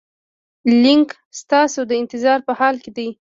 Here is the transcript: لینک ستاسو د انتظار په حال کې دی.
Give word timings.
لینک 0.83 1.09
ستاسو 1.39 1.79
د 1.89 1.91
انتظار 2.01 2.39
په 2.47 2.51
حال 2.59 2.75
کې 2.83 2.91
دی. 2.97 3.09